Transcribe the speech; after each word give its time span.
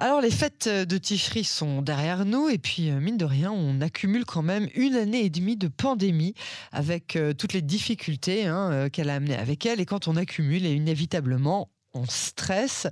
Alors 0.00 0.20
les 0.20 0.30
fêtes 0.30 0.68
de 0.68 0.96
Tifri 0.96 1.42
sont 1.42 1.82
derrière 1.82 2.24
nous 2.24 2.48
et 2.48 2.58
puis 2.58 2.88
euh, 2.88 3.00
mine 3.00 3.16
de 3.16 3.24
rien 3.24 3.50
on 3.50 3.80
accumule 3.80 4.24
quand 4.24 4.42
même 4.42 4.68
une 4.76 4.94
année 4.94 5.24
et 5.24 5.28
demie 5.28 5.56
de 5.56 5.66
pandémie 5.66 6.34
avec 6.70 7.16
euh, 7.16 7.32
toutes 7.32 7.52
les 7.52 7.62
difficultés 7.62 8.46
hein, 8.46 8.70
euh, 8.70 8.88
qu'elle 8.88 9.10
a 9.10 9.16
amenées 9.16 9.36
avec 9.36 9.66
elle. 9.66 9.80
Et 9.80 9.86
quand 9.86 10.06
on 10.06 10.14
accumule 10.14 10.64
inévitablement 10.66 11.68
on 11.94 12.04
stresse. 12.06 12.86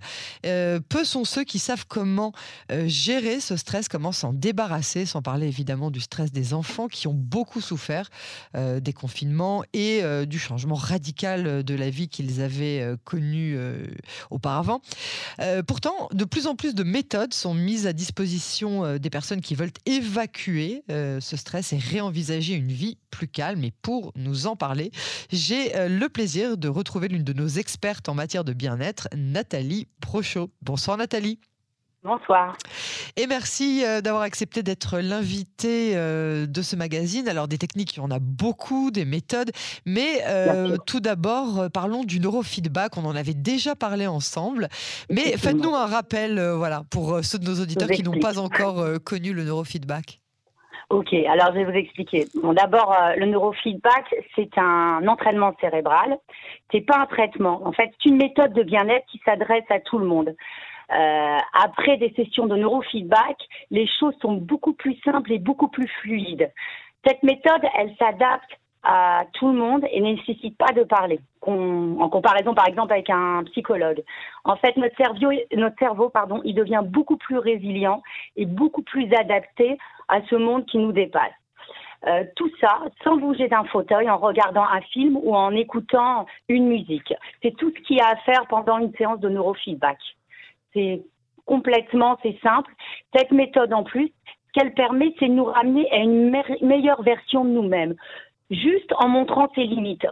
Euh, 0.45 0.81
peu 0.89 1.05
sont 1.05 1.25
ceux 1.25 1.45
qui 1.45 1.59
savent 1.59 1.87
comment 1.87 2.33
euh, 2.73 2.89
gérer 2.89 3.41
ce 3.41 3.57
stress, 3.57 3.89
comment 3.89 4.13
s'en 4.13 4.33
débarrasser, 4.33 5.07
sans 5.07 5.23
parler 5.23 5.47
évidemment 5.47 5.91
du 5.91 6.01
stress 6.01 6.33
des 6.33 6.55
enfants 6.55 6.89
qui 6.89 7.07
ont 7.07 7.15
beaucoup 7.15 7.61
souffert 7.61 8.09
euh, 8.57 8.81
des 8.81 8.93
confinements 8.93 9.63
et 9.73 10.03
du 10.27 10.39
changement 10.39 10.75
radical 10.75 11.63
de 11.63 11.75
la 11.75 11.91
vie 11.91 12.09
qu'ils 12.09 12.41
avaient 12.41 12.97
connu 13.05 13.59
auparavant. 14.31 14.81
pourtant, 15.67 16.09
de 16.13 16.25
plus 16.25 16.47
en 16.47 16.55
plus 16.55 16.75
de 16.75 16.83
méthodes 16.83 17.35
sont 17.35 17.55
mises 17.55 17.87
à 17.87 17.93
disposition 17.93 18.97
des 18.99 19.11
personnes 19.11 19.41
qui 19.41 19.55
veulent 19.55 19.73
évacuer 19.85 20.85
ce 20.89 21.37
stress 21.37 21.73
et 21.73 21.79
réenvisager 21.79 22.55
une 22.55 22.73
vie 22.73 22.99
plus 23.11 23.29
calme. 23.29 23.65
Et 23.65 23.73
pour 23.83 24.13
nous 24.17 24.47
en 24.47 24.57
parler, 24.57 24.91
j'ai 25.31 25.73
le 25.89 26.09
plaisir 26.09 26.57
de 26.57 26.69
retrouver 26.69 27.09
l'une 27.09 27.25
de 27.25 27.33
nos 27.33 27.49
expertes 27.49 28.09
en 28.09 28.15
matière 28.15 28.45
de 28.45 28.53
bien-être 28.53 28.86
Nathalie 29.15 29.89
Prochot. 30.01 30.51
Bonsoir 30.63 30.97
Nathalie. 30.97 31.39
Bonsoir. 32.07 32.57
Et 33.17 33.27
merci 33.27 33.83
euh, 33.85 34.01
d'avoir 34.01 34.23
accepté 34.23 34.63
d'être 34.63 35.01
l'invité 35.01 35.97
euh, 35.97 36.47
de 36.47 36.63
ce 36.63 36.77
magazine. 36.77 37.29
Alors, 37.29 37.49
des 37.49 37.59
techniques, 37.59 37.97
il 37.97 37.99
y 37.99 38.01
en 38.01 38.13
a 38.13 38.21
beaucoup, 38.21 38.93
des 38.93 39.05
méthodes, 39.05 39.51
mais 39.87 40.23
euh, 40.29 40.77
tout 40.87 41.01
d'abord, 41.01 41.69
parlons 41.73 42.05
du 42.05 42.21
neurofeedback. 42.21 42.97
On 42.97 43.05
en 43.07 43.17
avait 43.17 43.35
déjà 43.35 43.75
parlé 43.75 44.07
ensemble, 44.07 44.69
mais 45.11 45.37
faites-nous 45.37 45.75
un 45.75 45.87
rappel 45.87 46.41
voilà, 46.41 46.85
pour 46.91 47.25
ceux 47.25 47.41
de 47.41 47.45
nos 47.45 47.61
auditeurs 47.61 47.89
qui 47.89 48.05
n'ont 48.05 48.21
pas 48.21 48.39
encore 48.39 48.85
connu 49.05 49.33
le 49.33 49.43
neurofeedback. 49.43 50.21
Ok, 50.89 51.13
alors 51.15 51.49
je 51.49 51.59
vais 51.59 51.65
vous 51.65 51.77
expliquer. 51.77 52.27
Bon, 52.41 52.53
d'abord, 52.53 52.93
euh, 52.93 53.17
le 53.17 53.27
neurofeedback, 53.27 54.15
c'est 54.37 54.57
un 54.57 55.07
entraînement 55.09 55.53
cérébral. 55.61 56.17
C'est 56.71 56.83
pas 56.83 56.99
un 56.99 57.07
traitement. 57.07 57.61
En 57.67 57.73
fait, 57.73 57.91
c'est 57.95 58.09
une 58.09 58.19
méthode 58.19 58.53
de 58.53 58.63
bien-être 58.63 59.05
qui 59.07 59.21
s'adresse 59.25 59.65
à 59.69 59.81
tout 59.81 59.99
le 59.99 60.07
monde. 60.07 60.35
Euh, 60.93 61.39
après 61.65 61.97
des 61.97 62.13
sessions 62.15 62.47
de 62.47 62.55
neurofeedback, 62.55 63.37
les 63.73 63.89
choses 63.99 64.15
sont 64.23 64.35
beaucoup 64.35 64.75
plus 64.75 64.97
simples 65.05 65.33
et 65.33 65.41
beaucoup 65.41 65.67
plus 65.67 65.89
fluides. 66.03 66.53
Cette 67.05 67.23
méthode, 67.25 67.63
elle 67.77 67.93
s'adapte 67.99 68.51
à 68.85 69.25
tout 69.33 69.49
le 69.49 69.55
monde 69.55 69.85
et 69.91 70.01
nécessite 70.01 70.57
pas 70.57 70.73
de 70.73 70.85
parler. 70.85 71.19
En 71.43 72.09
comparaison, 72.09 72.55
par 72.55 72.69
exemple, 72.69 72.93
avec 72.93 73.11
un 73.11 73.43
psychologue. 73.47 74.03
En 74.45 74.57
fait, 74.57 74.77
notre 74.77 74.97
cerveau, 74.97 75.33
notre 75.57 75.77
cerveau, 75.79 76.09
pardon, 76.09 76.41
il 76.45 76.55
devient 76.55 76.83
beaucoup 76.85 77.17
plus 77.17 77.39
résilient 77.39 78.03
et 78.37 78.47
beaucoup 78.47 78.83
plus 78.83 79.13
adapté 79.13 79.77
à 80.09 80.21
ce 80.29 80.37
monde 80.37 80.67
qui 80.67 80.79
nous 80.79 80.93
dépasse. 80.93 81.33
Euh, 82.07 82.25
tout 82.37 82.51
ça 82.61 82.79
sans 83.03 83.17
bouger 83.17 83.49
d'un 83.49 83.65
fauteuil, 83.65 84.09
en 84.09 84.19
regardant 84.19 84.65
un 84.65 84.81
film 84.81 85.17
ou 85.17 85.35
en 85.35 85.51
écoutant 85.53 86.27
une 86.49 86.69
musique. 86.69 87.13
C'est 87.43 87.57
tout 87.57 87.73
ce 87.75 87.83
qu'il 87.83 87.97
y 87.97 88.01
a 88.01 88.11
à 88.11 88.17
faire 88.17 88.47
pendant 88.49 88.79
une 88.79 88.93
séance 88.95 89.19
de 89.21 89.29
neurofeedback. 89.29 89.99
C'est 90.73 91.03
complètement, 91.47 92.19
c'est 92.23 92.39
simple. 92.43 92.73
Cette 93.17 93.33
méthode 93.33 93.73
en 93.73 93.83
plus, 93.83 94.09
ce 94.09 94.53
qu'elle 94.53 94.75
permet, 94.75 95.15
c'est 95.19 95.29
de 95.29 95.33
nous 95.33 95.47
ramener 95.47 95.91
à 95.91 95.97
une 95.97 96.31
meilleure 96.61 97.03
version 97.03 97.45
de 97.45 97.51
nous-mêmes, 97.51 97.95
juste 98.51 98.93
en 98.99 99.09
montrant 99.09 99.49
ses 99.55 99.65
limites. 99.65 100.07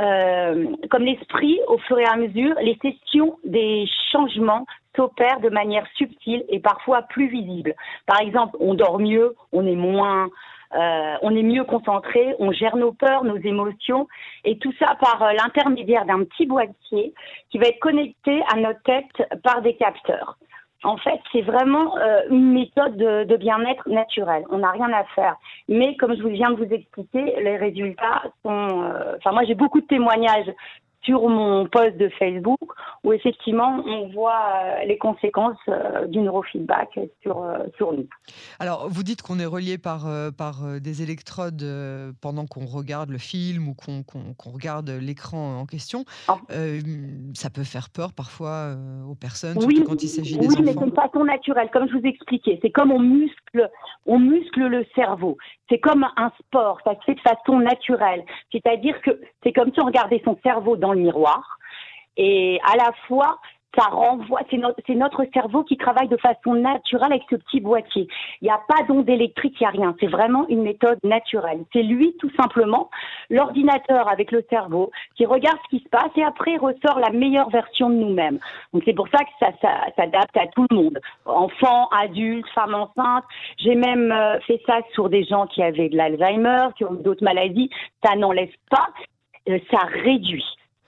Euh, 0.00 0.66
comme 0.90 1.04
l'esprit, 1.04 1.60
au 1.68 1.76
fur 1.78 1.98
et 1.98 2.06
à 2.06 2.16
mesure, 2.16 2.54
les 2.62 2.78
sessions 2.80 3.38
des 3.44 3.86
changements 4.10 4.64
s'opèrent 4.96 5.40
de 5.40 5.48
manière 5.48 5.86
subtile 5.94 6.44
et 6.48 6.60
parfois 6.60 7.02
plus 7.02 7.28
visible. 7.28 7.74
Par 8.06 8.20
exemple, 8.20 8.56
on 8.60 8.74
dort 8.74 8.98
mieux, 8.98 9.34
on 9.52 9.66
est 9.66 9.76
moins, 9.76 10.28
euh, 10.74 11.14
on 11.22 11.34
est 11.34 11.42
mieux 11.42 11.64
concentré, 11.64 12.34
on 12.38 12.52
gère 12.52 12.76
nos 12.76 12.92
peurs, 12.92 13.24
nos 13.24 13.38
émotions, 13.38 14.06
et 14.44 14.58
tout 14.58 14.72
ça 14.78 14.94
par 15.00 15.22
euh, 15.22 15.32
l'intermédiaire 15.32 16.04
d'un 16.04 16.24
petit 16.24 16.46
boîtier 16.46 17.12
qui 17.50 17.58
va 17.58 17.66
être 17.66 17.80
connecté 17.80 18.42
à 18.52 18.56
notre 18.56 18.82
tête 18.82 19.40
par 19.42 19.62
des 19.62 19.74
capteurs. 19.74 20.38
En 20.82 20.96
fait, 20.96 21.20
c'est 21.32 21.42
vraiment 21.42 21.98
euh, 21.98 22.22
une 22.30 22.52
méthode 22.52 22.96
de, 22.96 23.36
bien-être 23.36 23.86
naturel. 23.86 24.44
On 24.48 24.58
n'a 24.58 24.70
rien 24.70 24.90
à 24.92 25.04
faire. 25.14 25.36
Mais 25.68 25.94
comme 25.96 26.16
je 26.16 26.26
viens 26.26 26.52
de 26.52 26.56
vous 26.56 26.72
expliquer, 26.72 27.34
les 27.42 27.58
résultats 27.58 28.22
sont. 28.42 28.90
Enfin, 29.18 29.32
moi, 29.32 29.44
j'ai 29.44 29.54
beaucoup 29.54 29.82
de 29.82 29.86
témoignages 29.86 30.50
sur 31.02 31.28
mon 31.28 31.66
post 31.66 31.96
de 31.96 32.08
Facebook 32.18 32.72
où 33.04 33.12
effectivement 33.12 33.82
on 33.86 34.08
voit 34.08 34.42
euh, 34.54 34.84
les 34.84 34.98
conséquences 34.98 35.56
euh, 35.68 36.06
du 36.06 36.18
neurofeedback 36.18 36.98
sur, 37.22 37.42
euh, 37.42 37.58
sur 37.76 37.92
nous. 37.92 38.06
Alors 38.58 38.88
vous 38.88 39.02
dites 39.02 39.22
qu'on 39.22 39.38
est 39.38 39.46
relié 39.46 39.78
par, 39.78 40.06
par 40.36 40.80
des 40.80 41.02
électrodes 41.02 41.64
pendant 42.20 42.46
qu'on 42.46 42.66
regarde 42.66 43.10
le 43.10 43.18
film 43.18 43.68
ou 43.68 43.74
qu'on 43.74 44.52
regarde 44.52 44.90
l'écran 44.90 45.60
en 45.60 45.66
question. 45.66 46.04
Ah. 46.28 46.38
ça 47.34 47.50
peut 47.50 47.64
faire 47.64 47.88
peur 47.90 48.12
parfois 48.12 48.76
aux 49.08 49.14
personnes, 49.14 49.60
surtout 49.60 49.84
quand 49.84 50.02
il 50.02 50.08
s'agit 50.08 50.36
des 50.36 50.46
enfants. 50.46 50.56
Oui, 50.58 50.64
mais 50.64 50.72
c'est 50.72 50.94
façon 50.94 51.24
naturelle, 51.24 51.68
comme 51.72 51.88
je 51.88 51.96
vous 51.96 52.06
expliquais. 52.06 52.58
C'est 52.62 52.70
comme 52.70 52.92
on 52.92 52.98
muscle, 52.98 53.70
on 54.06 54.18
muscle 54.18 54.66
le 54.66 54.84
cerveau. 54.94 55.36
C'est 55.68 55.78
comme 55.78 56.04
un 56.16 56.30
sport, 56.40 56.78
ça 56.84 56.94
se 56.94 57.04
fait 57.04 57.14
de 57.14 57.20
façon 57.20 57.58
naturelle. 57.60 58.24
C'est-à-dire 58.52 59.00
que 59.02 59.20
c'est 59.42 59.52
comme 59.52 59.72
si 59.72 59.80
on 59.80 59.86
regardait 59.86 60.20
son 60.24 60.36
cerveau 60.42 60.76
dans 60.76 60.89
le 60.92 61.00
miroir. 61.00 61.58
Et 62.16 62.60
à 62.64 62.76
la 62.76 62.92
fois, 63.06 63.38
ça 63.78 63.84
renvoie, 63.84 64.40
c'est 64.50 64.56
notre, 64.56 65.24
cerveau 65.32 65.62
qui 65.62 65.76
travaille 65.76 66.08
de 66.08 66.16
façon 66.16 66.54
naturelle 66.54 67.12
avec 67.12 67.22
ce 67.30 67.36
petit 67.36 67.60
boîtier. 67.60 68.08
Il 68.40 68.44
n'y 68.44 68.50
a 68.50 68.60
pas 68.68 68.82
d'onde 68.88 69.08
électrique, 69.08 69.56
il 69.60 69.62
n'y 69.62 69.66
a 69.66 69.70
rien. 69.70 69.94
C'est 70.00 70.08
vraiment 70.08 70.46
une 70.48 70.62
méthode 70.62 70.98
naturelle. 71.04 71.64
C'est 71.72 71.82
lui, 71.82 72.16
tout 72.18 72.30
simplement, 72.40 72.90
l'ordinateur 73.28 74.08
avec 74.08 74.32
le 74.32 74.44
cerveau, 74.50 74.90
qui 75.16 75.24
regarde 75.24 75.58
ce 75.64 75.76
qui 75.76 75.84
se 75.84 75.88
passe 75.88 76.10
et 76.16 76.24
après 76.24 76.56
ressort 76.56 76.98
la 76.98 77.10
meilleure 77.10 77.50
version 77.50 77.90
de 77.90 77.94
nous-mêmes. 77.94 78.38
Donc 78.72 78.82
c'est 78.84 78.94
pour 78.94 79.08
ça 79.08 79.18
que 79.18 79.30
ça, 79.38 79.52
ça 79.62 79.86
s'adapte 79.96 80.36
à 80.36 80.46
tout 80.48 80.66
le 80.70 80.76
monde. 80.76 81.00
Enfants, 81.26 81.88
adultes, 81.88 82.48
femmes 82.54 82.74
enceintes. 82.74 83.24
J'ai 83.58 83.74
même 83.74 84.10
euh, 84.10 84.40
fait 84.40 84.60
ça 84.66 84.80
sur 84.94 85.08
des 85.08 85.24
gens 85.24 85.46
qui 85.46 85.62
avaient 85.62 85.88
de 85.88 85.96
l'Alzheimer, 85.96 86.68
qui 86.76 86.84
ont 86.84 86.94
d'autres 86.94 87.24
maladies. 87.24 87.70
Ça 88.04 88.16
n'enlève 88.16 88.52
pas, 88.68 88.88
euh, 89.48 89.58
ça 89.70 89.78
réduit. 89.86 90.44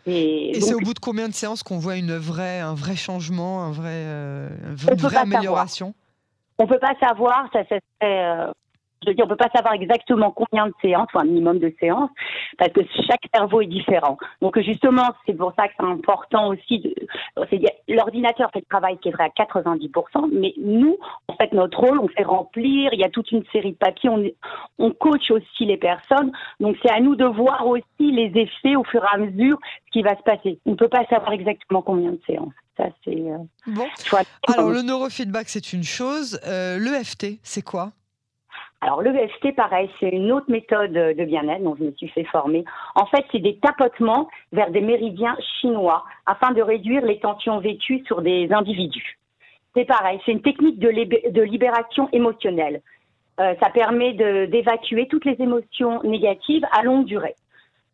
Et, 0.07 0.59
c'est 0.61 0.75
au 0.75 0.81
bout 0.81 0.95
de 0.95 0.99
combien 0.99 1.29
de 1.29 1.35
séances 1.35 1.63
qu'on 1.63 1.79
voit 1.79 1.97
une 1.97 2.17
vraie, 2.17 2.61
un 2.61 2.75
vrai 2.75 2.97
changement, 2.97 3.63
un 3.63 3.71
vrai, 3.71 4.05
euh, 4.07 4.49
une 4.91 4.97
vraie 4.97 5.17
amélioration? 5.17 5.95
On 6.59 6.65
ne 6.65 6.69
peut 6.69 6.79
pas 6.79 6.95
savoir, 7.01 7.49
ça, 7.53 7.61
ça 7.69 7.77
serait, 8.01 8.53
je 9.03 9.11
veux 9.11 9.15
dire, 9.15 9.25
on 9.25 9.29
peut 9.29 9.37
pas 9.37 9.51
savoir 9.55 9.75
exactement 9.75 10.31
combien 10.31 10.67
de 10.67 10.75
séances 10.81 11.09
ou 11.15 11.19
un 11.19 11.25
minimum 11.25 11.59
de 11.59 11.73
séances 11.81 12.11
parce 12.59 12.73
que 12.73 12.81
chaque 13.09 13.23
cerveau 13.35 13.61
est 13.61 13.67
différent. 13.67 14.19
Donc 14.41 14.59
justement, 14.61 15.09
c'est 15.27 15.35
pour 15.35 15.53
ça 15.59 15.69
que 15.69 15.75
c'est 15.79 15.87
important 15.87 16.49
aussi. 16.49 16.81
De, 16.81 16.95
l'ordinateur 17.89 18.51
fait 18.53 18.61
le 18.61 18.67
travail 18.67 18.99
qui 18.99 19.09
est 19.09 19.13
vrai 19.13 19.25
à 19.25 19.45
90%, 19.45 20.31
mais 20.33 20.55
nous, 20.59 20.97
en 21.29 21.35
fait, 21.35 21.53
notre 21.53 21.79
rôle, 21.79 21.99
on 21.99 22.09
fait 22.09 22.25
remplir. 22.25 22.93
Il 22.93 23.01
y 23.01 23.05
a 23.05 23.09
toute 23.09 23.31
une 23.33 23.45
série 23.53 23.73
de 23.73 23.77
papiers. 23.77 24.11
On, 24.11 24.25
on 24.79 24.91
coach 24.93 25.31
aussi 25.31 25.65
les 25.65 25.77
personnes. 25.77 26.33
Donc 26.61 26.77
c'est 26.83 26.91
à 26.91 27.01
nous 27.01 27.17
de 27.17 27.25
voir 27.25 27.67
aussi 27.67 27.83
les 27.99 28.33
effets 28.35 28.77
au 28.77 28.85
fur 28.85 29.03
et 29.03 29.15
à 29.15 29.19
mesure 29.19 29.59
ce 29.87 29.93
qui 29.93 30.03
va 30.03 30.17
se 30.17 30.23
passer. 30.23 30.59
On 30.67 30.73
ne 30.73 30.77
peut 30.77 30.89
pas 30.89 31.05
savoir 31.07 31.33
exactement 31.33 31.83
combien 31.83 32.13
de 32.13 32.21
séances. 32.27 32.53
Ça, 32.77 32.85
c'est. 33.05 33.11
Euh, 33.11 33.39
bon. 33.67 33.87
Alors, 34.49 34.71
le 34.71 34.83
neurofeedback, 34.83 35.49
c'est 35.49 35.73
une 35.73 35.85
chose. 35.85 36.41
Euh, 36.47 36.79
L'EFT, 36.79 37.39
c'est 37.43 37.63
quoi? 37.63 37.93
Alors 38.83 39.01
l'EFT, 39.01 39.55
pareil, 39.55 39.89
c'est 40.01 40.09
une 40.09 40.33
autre 40.33 40.51
méthode 40.51 40.93
de 40.93 41.25
bien-être 41.25 41.63
dont 41.63 41.77
je 41.77 41.85
me 41.85 41.93
suis 41.93 42.09
fait 42.09 42.25
former. 42.25 42.65
En 42.97 43.07
fait, 43.07 43.25
c'est 43.31 43.39
des 43.39 43.57
tapotements 43.59 44.29
vers 44.51 44.73
des 44.73 44.81
méridiens 44.81 45.37
chinois 45.61 46.05
afin 46.27 46.51
de 46.51 46.61
réduire 46.61 47.05
les 47.05 47.21
tensions 47.21 47.61
vécues 47.61 48.03
sur 48.07 48.23
des 48.23 48.53
individus. 48.53 49.21
C'est 49.75 49.85
pareil, 49.85 50.21
c'est 50.27 50.33
une 50.33 50.43
technique 50.43 50.81
de, 50.81 50.89
libération 51.43 52.09
émotionnelle. 52.13 52.83
Euh, 53.39 53.55
ça 53.63 53.71
permet 53.71 54.15
d'évacuer 54.15 55.07
toutes 55.07 55.27
les 55.27 55.41
émotions 55.41 56.03
négatives 56.03 56.67
à 56.73 56.83
longue 56.83 57.05
durée. 57.05 57.37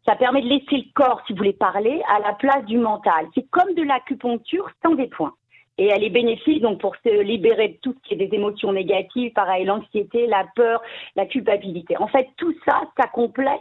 Ça 0.06 0.16
permet 0.16 0.40
de 0.40 0.48
laisser 0.48 0.78
le 0.78 0.92
corps, 0.94 1.20
si 1.26 1.34
vous 1.34 1.38
voulez 1.38 1.52
parler, 1.52 2.00
à 2.08 2.18
la 2.20 2.32
place 2.32 2.64
du 2.64 2.78
mental. 2.78 3.26
C'est 3.34 3.46
comme 3.50 3.74
de 3.74 3.82
l'acupuncture 3.82 4.70
sans 4.82 4.94
des 4.94 5.06
points 5.06 5.34
et 5.78 5.86
elle 5.86 6.02
est 6.02 6.10
bénéfique 6.10 6.60
donc 6.60 6.80
pour 6.80 6.94
se 6.96 7.22
libérer 7.22 7.68
de 7.68 7.76
tout 7.80 7.94
ce 7.94 8.08
qui 8.08 8.14
est 8.14 8.26
des 8.26 8.34
émotions 8.34 8.72
négatives, 8.72 9.32
pareil 9.32 9.64
l'anxiété, 9.64 10.26
la 10.26 10.44
peur, 10.54 10.82
la 11.16 11.26
culpabilité. 11.26 11.96
En 11.96 12.08
fait, 12.08 12.28
tout 12.36 12.54
ça, 12.66 12.82
ça 12.98 13.06
complète 13.06 13.60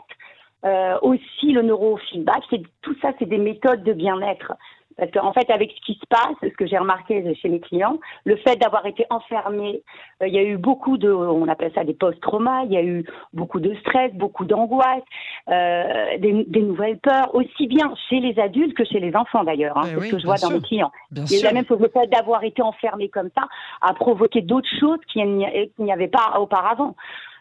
euh, 0.65 0.97
aussi 1.03 1.51
le 1.51 1.61
neurofeedback. 1.61 2.43
Tout 2.81 2.95
ça, 3.01 3.11
c'est 3.19 3.29
des 3.29 3.37
méthodes 3.37 3.83
de 3.83 3.93
bien-être 3.93 4.53
Parce 4.97 5.11
qu'en 5.11 5.31
fait, 5.33 5.49
avec 5.51 5.71
ce 5.71 5.81
qui 5.85 5.93
se 5.93 6.05
passe, 6.09 6.35
ce 6.41 6.55
que 6.55 6.65
j'ai 6.65 6.77
remarqué 6.77 7.35
chez 7.35 7.49
mes 7.49 7.59
clients, 7.59 7.99
le 8.25 8.35
fait 8.37 8.55
d'avoir 8.55 8.85
été 8.85 9.05
enfermé, 9.09 9.83
euh, 10.21 10.27
il 10.27 10.33
y 10.33 10.39
a 10.39 10.43
eu 10.43 10.57
beaucoup 10.57 10.97
de, 10.97 11.11
on 11.11 11.47
appelle 11.47 11.71
ça 11.75 11.83
des 11.83 11.93
post-traumas, 11.93 12.63
il 12.65 12.73
y 12.73 12.77
a 12.77 12.83
eu 12.83 13.05
beaucoup 13.33 13.59
de 13.59 13.75
stress, 13.75 14.11
beaucoup 14.13 14.45
d'angoisse, 14.45 15.03
euh, 15.49 16.17
des, 16.17 16.61
nouvelles 16.61 16.97
peurs, 16.97 17.33
aussi 17.35 17.67
bien 17.67 17.93
chez 18.09 18.19
les 18.19 18.39
adultes 18.39 18.75
que 18.75 18.85
chez 18.85 18.99
les 18.99 19.15
enfants 19.15 19.43
d'ailleurs. 19.43 19.77
Hein, 19.77 19.83
c'est 19.85 20.07
ce 20.07 20.11
que 20.11 20.19
je 20.19 20.25
vois 20.25 20.37
dans 20.37 20.49
mes 20.49 20.61
clients. 20.61 20.91
Et 21.31 21.41
la 21.41 21.53
même 21.53 21.65
chose, 21.65 21.79
le 21.79 21.89
fait 21.89 22.07
d'avoir 22.07 22.43
été 22.43 22.61
enfermé 22.61 23.09
comme 23.09 23.29
ça 23.37 23.47
a 23.81 23.93
provoqué 23.93 24.41
d'autres 24.41 24.69
choses 24.79 24.99
qu'il 25.07 25.25
n'y 25.27 25.91
avait 25.91 26.07
pas 26.07 26.39
auparavant. 26.39 26.95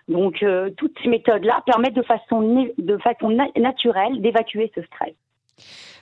Donc, 0.09 0.43
euh, 0.43 0.71
toutes 0.77 0.97
ces 1.03 1.09
méthodes-là 1.09 1.63
permettent 1.67 1.95
de 1.95 2.03
façon, 2.03 2.69
de 2.79 2.99
façon 2.99 3.31
naturelle 3.57 4.21
d'évacuer 4.21 4.71
ce 4.75 4.83
stress. 4.83 5.15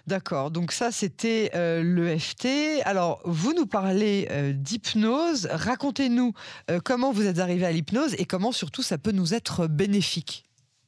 D'accord, 0.06 0.50
donc 0.50 0.72
ça 0.72 0.90
c'était 0.90 1.50
euh, 1.54 1.82
l'EFT. 1.82 2.82
Alors 2.84 3.20
vous 3.24 3.54
nous 3.54 3.64
parlez 3.64 4.28
euh, 4.30 4.52
d'hypnose. 4.52 5.48
Racontez-nous 5.50 6.32
euh, 6.70 6.78
comment 6.84 7.10
vous 7.10 7.26
êtes 7.26 7.38
arrivé 7.38 7.64
à 7.64 7.72
l'hypnose 7.72 8.14
et 8.20 8.26
comment 8.26 8.52
surtout 8.52 8.82
ça 8.82 8.98
peut 8.98 9.12
nous 9.12 9.32
être 9.32 9.66
bénéfique. 9.66 10.44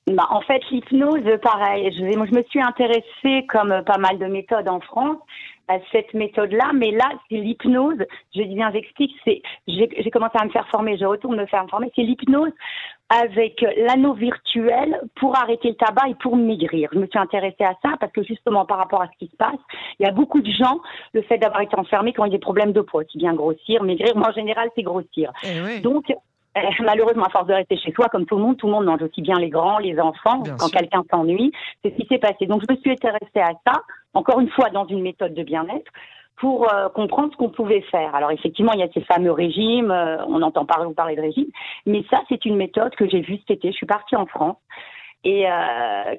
Bah, 0.07 0.27
en 0.31 0.41
fait, 0.43 0.61
l'hypnose, 0.71 1.25
pareil. 1.43 1.91
Je, 1.93 1.99
je 1.99 2.35
me 2.35 2.43
suis 2.45 2.61
intéressée, 2.61 3.45
comme 3.49 3.83
pas 3.85 3.99
mal 3.99 4.19
de 4.19 4.27
méthodes 4.27 4.69
en 4.69 4.81
France, 4.81 5.19
à 5.69 5.79
cette 5.91 6.15
méthode-là, 6.15 6.73
mais 6.75 6.93
là, 6.93 7.11
c'est 7.29 7.37
l'hypnose. 7.37 7.99
Je 8.35 8.43
dis 8.43 8.55
bien, 8.55 8.71
j'explique. 8.73 9.13
C'est, 9.25 9.43
j'ai 9.67 10.11
commencé 10.11 10.37
à 10.41 10.45
me 10.45 10.51
faire 10.51 10.69
former, 10.69 10.97
je 10.97 11.05
retourne 11.05 11.37
me 11.37 11.47
faire 11.47 11.67
former. 11.69 11.91
C'est 11.97 12.03
l'hypnose 12.03 12.53
avec 13.09 13.65
l'anneau 13.77 14.15
virtuel 14.15 15.01
pour 15.17 15.37
arrêter 15.37 15.69
le 15.69 15.75
tabac 15.75 16.09
et 16.09 16.15
pour 16.15 16.37
maigrir. 16.37 16.89
Je 16.93 16.99
me 16.99 17.07
suis 17.07 17.19
intéressée 17.19 17.65
à 17.65 17.75
ça 17.83 17.97
parce 18.01 18.13
que 18.13 18.23
justement, 18.23 18.65
par 18.65 18.79
rapport 18.79 19.03
à 19.03 19.07
ce 19.07 19.19
qui 19.19 19.31
se 19.31 19.37
passe, 19.37 19.59
il 19.99 20.07
y 20.07 20.09
a 20.09 20.13
beaucoup 20.13 20.41
de 20.41 20.51
gens, 20.51 20.81
le 21.13 21.23
fait 21.23 21.39
d'avoir 21.39 21.61
été 21.61 21.79
enfermé, 21.79 22.13
qui 22.13 22.21
ont 22.21 22.27
des 22.27 22.39
problèmes 22.39 22.73
de 22.73 22.81
poids, 22.81 23.05
qui 23.05 23.19
vient 23.19 23.35
grossir, 23.35 23.83
maigrir. 23.83 24.17
Moi, 24.17 24.29
en 24.29 24.33
général, 24.33 24.71
c'est 24.75 24.83
grossir. 24.83 25.33
Eh 25.45 25.81
Donc, 25.81 26.13
euh, 26.57 26.61
malheureusement, 26.85 27.25
à 27.25 27.31
force 27.31 27.47
de 27.47 27.55
rester 27.55 27.77
chez 27.77 27.93
soi, 27.93 28.07
comme 28.09 28.27
tout 28.27 28.37
le 28.37 28.43
monde, 28.43 28.57
tout 28.57 28.67
le 28.67 28.73
monde 28.73 28.85
mange 28.85 29.03
aussi 29.03 29.23
bien 29.23 29.37
les 29.39 29.51
grands, 29.51 29.79
les 29.79 29.99
enfants. 30.01 30.43
quand 30.59 30.69
quelqu'un 30.69 31.03
s'ennuie, 31.11 31.53
c'est 31.83 31.91
ce 31.91 31.97
qui 31.97 32.07
s'est 32.07 32.19
passé. 32.19 32.47
Donc, 32.47 32.63
je 32.69 32.75
me 32.75 32.81
suis 32.81 32.91
intéressée 32.91 33.41
à 33.41 33.53
ça, 33.67 33.83
encore 34.15 34.41
une 34.41 34.51
fois, 34.51 34.71
dans 34.71 34.87
une 34.87 35.03
méthode 35.03 35.35
de 35.35 35.43
bien-être 35.43 35.91
pour 36.37 36.73
euh, 36.73 36.89
comprendre 36.91 37.33
ce 37.33 37.37
qu'on 37.37 37.49
pouvait 37.49 37.81
faire. 37.91 38.15
Alors 38.15 38.31
effectivement, 38.31 38.73
il 38.75 38.81
y 38.81 38.83
a 38.83 38.89
ces 38.93 39.01
fameux 39.01 39.33
régimes, 39.33 39.91
euh, 39.91 40.19
on 40.29 40.43
entend 40.43 40.67
parler, 40.67 40.93
parler 40.93 41.17
de 41.17 41.23
régime, 41.23 41.47
mais 41.87 42.05
ça, 42.11 42.21
c'est 42.29 42.45
une 42.45 42.57
méthode 42.57 42.95
que 42.95 43.09
j'ai 43.09 43.23
vue 43.23 43.39
cet 43.39 43.59
été. 43.59 43.71
Je 43.71 43.77
suis 43.77 43.87
partie 43.87 44.17
en 44.17 44.27
France 44.27 44.59
et 45.25 45.47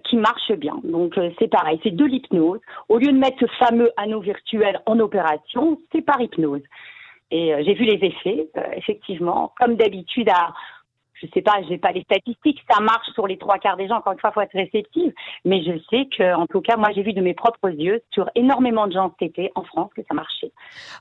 qui 0.04 0.18
marche 0.18 0.52
bien. 0.54 0.74
Donc 0.84 1.18
c'est 1.40 1.48
pareil, 1.48 1.80
c'est 1.82 1.96
de 1.96 2.04
l'hypnose. 2.04 2.60
Au 2.90 2.98
lieu 2.98 3.14
de 3.14 3.18
mettre 3.18 3.38
ce 3.40 3.46
fameux 3.58 3.90
anneau 3.96 4.20
virtuel 4.20 4.82
en 4.86 5.00
opération, 5.00 5.80
c'est 5.94 6.02
par 6.02 6.20
hypnose. 6.20 6.64
Et 7.32 7.54
euh, 7.54 7.62
j'ai 7.66 7.74
vu 7.74 7.86
les 7.86 8.06
effets, 8.06 8.48
euh, 8.58 8.62
effectivement, 8.76 9.54
comme 9.60 9.76
d'habitude 9.76 10.30
à 10.30 10.54
je 11.22 11.28
sais 11.34 11.42
pas, 11.42 11.54
j'ai 11.68 11.78
pas 11.78 11.92
les 11.92 12.04
statistiques, 12.04 12.60
ça 12.70 12.80
marche 12.80 13.10
sur 13.14 13.28
les 13.28 13.38
trois 13.38 13.58
quarts 13.58 13.78
des 13.78 13.88
gens. 13.88 13.98
Encore 13.98 14.14
une 14.14 14.20
fois, 14.20 14.32
faut 14.32 14.42
être 14.42 14.54
réceptive. 14.54 15.14
Mais 15.46 15.64
je 15.64 15.80
sais 15.90 16.08
que, 16.16 16.36
en 16.36 16.46
tout 16.46 16.62
cas, 16.62 16.78
moi, 16.78 16.90
j'ai 16.94 17.02
vu 17.02 17.14
de 17.14 17.22
mes 17.22 17.34
propres 17.34 17.70
yeux 17.70 18.02
sur 18.12 18.30
énormément 18.36 18.88
de 18.88 18.94
gens 18.94 19.14
cet 19.20 19.30
été 19.32 19.52
en 19.56 19.64
France 19.64 19.92
que 19.96 20.02
ça 20.08 20.14
marchait. 20.14 20.52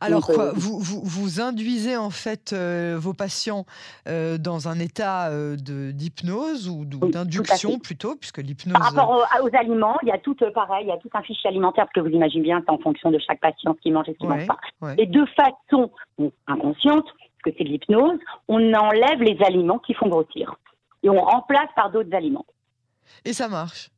Alors 0.01 0.27
quoi, 0.27 0.47
euh, 0.47 0.53
vous, 0.55 0.79
vous, 0.79 1.03
vous, 1.05 1.41
induisez 1.41 1.97
en 1.97 2.11
fait 2.11 2.53
euh, 2.53 2.97
vos 2.99 3.13
patients 3.13 3.65
euh, 4.09 4.39
dans 4.39 4.69
un 4.69 4.79
état 4.79 5.31
de 5.31 5.91
d'hypnose 5.91 6.69
ou 6.69 6.85
d'induction 6.85 7.79
plutôt, 7.79 8.17
puisque 8.17 8.39
l'hypnose. 8.39 8.75
Par 8.75 8.91
rapport 8.91 9.27
aux, 9.43 9.57
aliments, 9.57 9.97
il 10.03 10.09
y 10.09 10.13
a 10.13 10.19
tout 10.19 10.37
pareil, 10.55 10.87
il 10.87 10.89
y 10.89 10.93
a 10.93 10.99
tout 10.99 11.11
un 11.15 11.23
fichier 11.23 11.49
alimentaire 11.49 11.85
parce 11.85 11.95
que 11.95 12.01
vous 12.01 12.15
imaginez 12.15 12.43
bien, 12.43 12.63
c'est 12.65 12.73
en 12.73 12.79
fonction 12.79 13.11
de 13.11 13.19
chaque 13.19 13.41
patient 13.41 13.75
ce 13.75 13.81
qu'il 13.81 13.93
mange 13.93 14.09
et 14.09 14.13
ce 14.13 14.19
qu'il 14.19 14.29
mange 14.29 14.47
pas. 14.47 14.59
Et 14.99 15.07
de 15.07 15.25
façon 15.37 15.91
inconsciente, 16.47 17.07
que 17.51 17.57
c'est 17.59 17.65
de 17.65 17.69
l'hypnose, 17.69 18.19
on 18.49 18.75
enlève 18.75 19.23
les 19.23 19.39
aliments 19.45 19.79
qui 19.79 19.95
font 19.95 20.09
grossir. 20.09 20.57
Et 21.03 21.11
on 21.11 21.21
remplace 21.21 21.69
par 21.75 21.91
d'autres 21.91 22.15
aliments. 22.15 22.47
Et 23.25 23.33
ça 23.33 23.49
marche? 23.49 23.91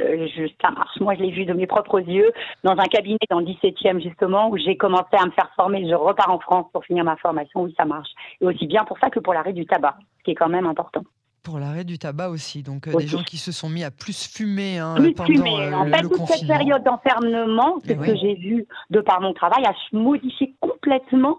Euh, 0.00 0.28
ça 0.62 0.70
marche. 0.70 0.98
Moi, 1.00 1.14
je 1.14 1.22
l'ai 1.22 1.30
vu 1.30 1.44
de 1.44 1.52
mes 1.52 1.66
propres 1.66 2.00
yeux 2.00 2.32
dans 2.64 2.72
un 2.72 2.86
cabinet 2.86 3.18
dans 3.28 3.40
le 3.40 3.46
17e, 3.46 4.02
justement, 4.02 4.48
où 4.50 4.56
j'ai 4.56 4.76
commencé 4.76 5.08
à 5.12 5.26
me 5.26 5.30
faire 5.32 5.50
former. 5.56 5.86
Je 5.88 5.94
repars 5.94 6.30
en 6.30 6.38
France 6.38 6.66
pour 6.72 6.84
finir 6.84 7.04
ma 7.04 7.16
formation. 7.16 7.62
Oui, 7.62 7.74
ça 7.76 7.84
marche. 7.84 8.08
Et 8.40 8.46
aussi 8.46 8.66
bien 8.66 8.84
pour 8.84 8.98
ça 8.98 9.10
que 9.10 9.20
pour 9.20 9.34
l'arrêt 9.34 9.52
du 9.52 9.66
tabac, 9.66 9.96
ce 10.18 10.24
qui 10.24 10.30
est 10.32 10.34
quand 10.34 10.48
même 10.48 10.66
important. 10.66 11.02
Pour 11.42 11.58
l'arrêt 11.58 11.84
du 11.84 11.98
tabac 11.98 12.28
aussi. 12.28 12.62
Donc, 12.62 12.86
euh, 12.86 12.94
des 12.94 13.06
gens 13.06 13.22
qui 13.22 13.38
se 13.38 13.52
sont 13.52 13.70
mis 13.70 13.82
à 13.82 13.90
plus 13.90 14.26
fumer 14.26 14.78
hein, 14.78 14.94
pendant 15.16 15.32
fumer. 15.32 15.64
Euh, 15.64 15.74
en 15.74 15.86
fait, 15.86 16.02
toute 16.02 16.26
cette 16.26 16.46
période 16.46 16.84
d'enfermement, 16.84 17.78
c'est 17.84 17.98
ce 17.98 18.06
que 18.06 18.16
j'ai 18.16 18.34
vu 18.34 18.66
de 18.90 19.00
par 19.00 19.20
mon 19.20 19.32
travail, 19.32 19.64
a 19.64 19.74
modifié 19.92 20.54
complètement 20.60 21.38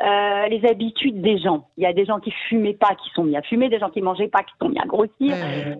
euh, 0.00 0.48
les 0.48 0.66
habitudes 0.66 1.20
des 1.20 1.38
gens. 1.38 1.68
Il 1.76 1.82
y 1.82 1.86
a 1.86 1.92
des 1.92 2.06
gens 2.06 2.20
qui 2.20 2.32
fumaient 2.48 2.74
pas, 2.74 2.94
qui 2.94 3.10
sont 3.14 3.22
mis 3.22 3.36
à 3.36 3.42
fumer, 3.42 3.68
des 3.68 3.78
gens 3.78 3.90
qui 3.90 4.00
mangeaient 4.00 4.28
pas, 4.28 4.42
qui 4.42 4.52
sont 4.58 4.70
mis 4.70 4.78
à 4.78 4.86
grossir. 4.86 5.10
Euh, 5.20 5.74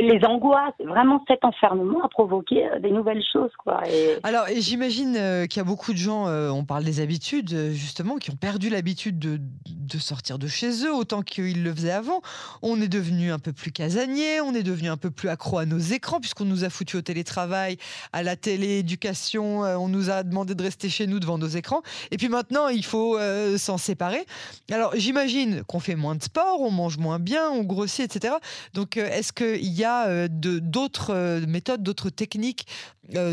les 0.00 0.24
angoisses, 0.24 0.72
vraiment 0.78 1.22
cet 1.28 1.44
enfermement 1.44 2.02
a 2.02 2.08
provoqué 2.08 2.66
euh, 2.66 2.78
des 2.78 2.90
nouvelles 2.90 3.22
choses. 3.30 3.50
Quoi. 3.62 3.82
Alors, 4.22 4.46
j'imagine 4.56 5.12
qu'il 5.48 5.58
y 5.58 5.60
a 5.60 5.64
beaucoup 5.64 5.92
de 5.92 5.98
gens, 5.98 6.26
on 6.26 6.64
parle 6.64 6.84
des 6.84 7.00
habitudes, 7.00 7.54
justement, 7.72 8.16
qui 8.16 8.30
ont 8.30 8.36
perdu 8.36 8.70
l'habitude 8.70 9.18
de, 9.18 9.38
de, 9.38 9.98
sortir 9.98 10.38
de 10.38 10.46
chez 10.46 10.84
eux 10.86 10.94
autant 10.94 11.20
qu'ils 11.20 11.62
le 11.62 11.74
faisaient 11.74 11.90
avant. 11.90 12.22
On 12.62 12.80
est 12.80 12.88
devenu 12.88 13.30
un 13.30 13.38
peu 13.38 13.52
plus 13.52 13.72
casanier, 13.72 14.40
on 14.40 14.54
est 14.54 14.62
devenu 14.62 14.88
un 14.88 14.96
peu 14.96 15.10
plus 15.10 15.28
accro 15.28 15.58
à 15.58 15.66
nos 15.66 15.78
écrans, 15.78 16.20
puisqu'on 16.20 16.46
nous 16.46 16.64
a 16.64 16.70
foutu 16.70 16.96
au 16.96 17.02
télétravail, 17.02 17.76
à 18.14 18.22
la 18.22 18.36
télé-éducation, 18.36 19.60
on 19.60 19.88
nous 19.88 20.08
a 20.08 20.22
demandé 20.22 20.54
de 20.54 20.62
rester 20.62 20.88
chez 20.88 21.06
nous 21.06 21.20
devant 21.20 21.36
nos 21.36 21.46
écrans. 21.46 21.82
Et 22.10 22.16
puis 22.16 22.28
maintenant, 22.28 22.68
il 22.68 22.84
faut 22.84 23.18
s'en 23.66 23.78
séparer. 23.78 24.24
Alors 24.70 24.92
j'imagine 24.94 25.62
qu'on 25.64 25.80
fait 25.80 25.96
moins 25.96 26.14
de 26.14 26.22
sport, 26.22 26.60
on 26.60 26.70
mange 26.70 26.98
moins 26.98 27.18
bien, 27.18 27.50
on 27.50 27.62
grossit, 27.62 28.04
etc. 28.04 28.34
Donc 28.74 28.96
euh, 28.96 29.06
est-ce 29.06 29.32
qu'il 29.32 29.72
y 29.72 29.84
a 29.84 30.06
euh, 30.06 30.28
d'autres 30.30 31.12
euh, 31.12 31.40
méthodes, 31.46 31.82
d'autres 31.82 32.10
techniques, 32.10 32.66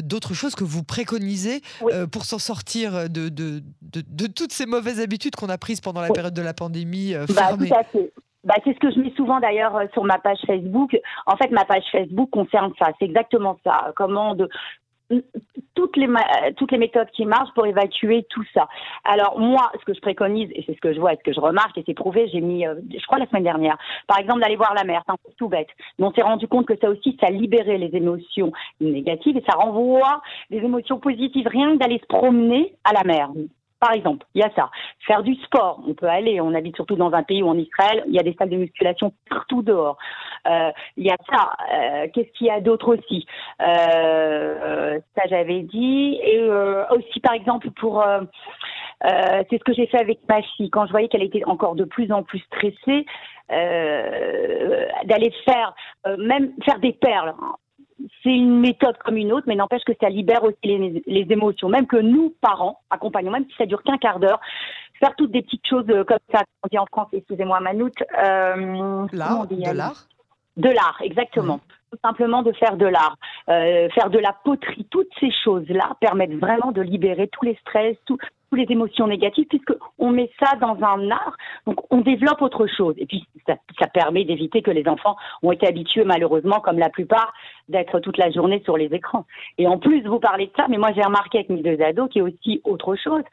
d'autres 0.04 0.36
choses 0.36 0.54
que 0.54 0.64
vous 0.64 0.84
préconisez 0.84 1.62
pour 2.12 2.26
s'en 2.26 2.38
sortir 2.38 3.10
de, 3.10 3.30
de, 3.30 4.28
toutes 4.28 4.52
ces 4.52 4.68
mauvaises 4.68 5.00
habitudes 5.00 5.36
qu'on 5.36 5.50
a 5.50 5.58
prises 5.58 5.82
pendant 5.82 6.02
la 6.02 6.10
période 6.10 6.36
de 6.36 6.44
la 6.44 6.54
pandémie 6.54 7.16
bah, 7.34 7.56
tout 7.58 7.74
à 7.74 7.84
fait. 7.84 8.14
Bah, 8.44 8.54
c'est 8.64 8.74
ce 8.74 8.80
que 8.80 8.92
je 8.92 9.00
mets 9.00 9.14
souvent 9.16 9.40
d'ailleurs 9.40 9.80
sur 9.94 10.04
ma 10.04 10.20
page 10.20 10.38
Facebook. 10.46 10.96
En 11.26 11.36
fait, 11.38 11.50
ma 11.50 11.66
page 11.66 11.86
Facebook 11.92 12.30
concerne 12.30 12.72
ça. 12.78 12.90
C'est 13.00 13.06
exactement 13.06 13.58
ça. 13.64 13.94
Comment 13.96 14.36
de 14.36 14.48
toutes 15.76 15.98
les, 15.98 16.08
toutes 16.58 16.72
les 16.72 16.78
méthodes 16.78 17.10
qui 17.12 17.26
marchent 17.26 17.54
pour 17.54 17.66
évacuer 17.66 18.26
tout 18.30 18.44
ça. 18.54 18.68
Alors 19.04 19.40
moi, 19.40 19.72
ce 19.80 19.86
que 19.86 19.94
je 19.94 20.02
préconise, 20.02 20.50
et 20.54 20.64
c'est 20.66 20.76
ce 20.76 20.82
que 20.82 20.94
je 20.94 21.00
vois 21.00 21.14
et 21.14 21.18
ce 21.18 21.24
que 21.24 21.34
je 21.34 21.40
remarque, 21.40 21.78
et 21.78 21.84
c'est 21.86 21.94
prouvé, 21.94 22.28
j'ai 22.32 22.42
mis, 22.42 22.66
euh, 22.66 22.76
je 22.90 23.06
crois 23.06 23.20
la 23.20 23.28
semaine 23.28 23.44
dernière, 23.44 23.78
par 24.08 24.20
exemple 24.20 24.42
d'aller 24.42 24.56
voir 24.56 24.74
la 24.74 24.84
mer, 24.84 25.04
c'est 25.06 25.14
un 25.14 25.18
peu 25.24 25.32
tout 25.38 25.50
bête. 25.50 25.70
Mais 26.00 26.06
on 26.06 26.14
s'est 26.14 26.22
rendu 26.22 26.48
compte 26.48 26.68
que 26.68 26.78
ça 26.80 26.90
aussi, 26.90 27.18
ça 27.20 27.30
libérait 27.30 27.78
les 27.78 27.96
émotions 27.96 28.52
négatives 28.80 29.38
et 29.38 29.44
ça 29.48 29.58
renvoie 29.58 30.22
des 30.50 30.58
émotions 30.58 31.00
positives, 31.00 31.48
rien 31.48 31.74
que 31.74 31.80
d'aller 31.80 32.00
se 32.00 32.08
promener 32.08 32.76
à 32.84 32.94
la 32.94 33.04
mer. 33.04 33.30
Par 33.84 33.92
exemple, 33.92 34.26
il 34.34 34.40
y 34.40 34.46
a 34.46 34.50
ça. 34.56 34.70
Faire 35.06 35.24
du 35.24 35.36
sport, 35.36 35.82
on 35.86 35.94
peut 35.94 36.08
aller. 36.08 36.40
On 36.40 36.54
habite 36.54 36.78
surtout 36.78 36.96
dans 36.96 37.12
un 37.12 37.24
pays 37.24 37.44
où 37.44 37.50
en 37.50 37.58
Israël, 37.58 38.02
il 38.08 38.14
y 38.14 38.20
a 38.20 38.24
des 38.24 38.34
salles 38.40 38.50
de 38.50 38.56
musculation 38.56 39.12
partout 39.30 39.62
dehors. 39.62 39.98
Euh, 40.48 40.72
il 40.96 41.06
y 41.06 41.12
a 41.12 41.18
ça. 41.30 41.52
Euh, 41.74 42.08
qu'est-ce 42.14 42.32
qu'il 42.38 42.48
y 42.48 42.50
a 42.50 42.62
d'autre 42.62 42.96
aussi? 42.96 43.26
Euh, 43.62 45.00
Ça, 45.18 45.24
j'avais 45.30 45.64
dit. 45.64 46.18
Et 46.24 46.42
aussi, 46.92 47.20
par 47.20 47.34
exemple, 47.34 47.72
pour 47.72 48.02
c'est 49.02 49.58
ce 49.58 49.64
que 49.66 49.74
j'ai 49.74 49.88
fait 49.88 50.00
avec 50.00 50.20
ma 50.30 50.42
fille 50.42 50.70
quand 50.70 50.86
je 50.86 50.92
voyais 50.92 51.10
qu'elle 51.10 51.24
était 51.24 51.44
encore 51.44 51.76
de 51.76 51.84
plus 51.84 52.10
en 52.14 52.24
plus 52.24 52.40
stressée. 52.40 53.06
d'aller 53.50 55.34
faire 55.44 55.76
même 56.18 56.54
faire 56.64 56.80
des 56.80 56.94
perles 56.94 57.34
c'est 58.22 58.30
une 58.30 58.60
méthode 58.60 58.98
comme 59.00 59.18
une 59.18 59.32
autre, 59.32 59.46
mais 59.48 59.56
n'empêche 59.56 59.84
que 59.84 59.94
ça 60.00 60.10
libère 60.10 60.44
aussi 60.44 60.58
les, 60.64 61.26
émotions. 61.30 61.70
Même 61.70 61.88
que 61.88 61.98
nous, 61.98 62.34
parents, 62.42 62.80
accompagnons, 62.90 63.32
même 63.32 63.46
si 63.46 63.56
ça 63.58 63.66
dure 63.66 63.82
qu'un 63.84 63.98
quart 63.98 64.20
d'heure, 64.20 64.40
faire 65.00 65.16
toutes 65.16 65.32
des 65.32 65.42
petites 65.42 65.66
choses 65.68 65.86
euh, 65.90 66.04
comme 66.04 66.20
ça, 66.32 66.44
on 66.64 66.68
dit 66.70 66.78
en 66.78 66.86
France, 66.86 67.08
excusez-moi 67.14 67.60
Manout. 67.60 67.94
Euh, 68.02 69.08
l'art, 69.12 69.48
de 69.48 69.76
l'art 69.76 70.08
De 70.58 70.70
l'art, 70.70 71.00
exactement. 71.02 71.60
Tout 71.92 72.00
simplement 72.04 72.42
de 72.42 72.52
faire 72.54 72.76
de 72.76 72.88
l'art, 72.88 73.18
euh, 73.50 73.88
faire 73.90 74.10
de 74.10 74.20
la 74.20 74.36
poterie, 74.44 74.88
toutes 74.90 75.12
ces 75.20 75.32
choses-là 75.44 75.96
permettent 76.00 76.40
vraiment 76.40 76.72
de 76.72 76.82
libérer 76.82 77.28
tous 77.28 77.46
les 77.46 77.56
stress, 77.62 77.96
tout, 78.06 78.18
les 78.56 78.66
émotions 78.70 79.08
négatives, 79.08 79.48
puisque 79.48 79.74
on 80.00 80.12
met 80.12 80.30
ça 80.40 80.56
dans 80.58 80.78
un 80.84 81.12
art, 81.12 81.38
donc 81.66 81.80
on 81.92 82.02
développe 82.02 82.42
autre 82.42 82.68
chose. 82.68 82.96
Et 82.98 83.06
puis 83.06 83.26
ça, 83.46 83.56
permet 83.94 84.26
d'éviter 84.26 84.62
que 84.62 84.72
les 84.72 84.88
enfants 84.88 85.16
ont 85.44 85.52
été 85.52 85.68
habitués 85.68 86.04
malheureusement, 86.04 86.60
comme 86.60 86.80
la 86.80 86.90
plupart, 86.90 87.34
d'être 87.70 88.00
toute 88.00 88.18
la 88.18 88.32
journée 88.32 88.62
sur 88.64 88.78
les 88.78 88.94
écrans. 88.94 89.26
Et 89.58 89.68
en 89.68 89.78
plus, 89.78 90.02
vous 90.04 90.20
parlez 90.20 90.48
de 90.48 90.52
ça, 90.58 90.68
mais 90.70 90.78
moi 90.78 90.92
j'ai 90.96 91.04
remarqué 91.04 91.40
avec 91.40 91.50
mes 91.50 91.62
deux 91.62 91.82
ados 91.84 92.10
qu'il 92.10 92.22
y 92.22 92.26
a 92.26 92.28
aussi 92.28 92.62
autre 92.64 92.96
chose. 92.96 93.24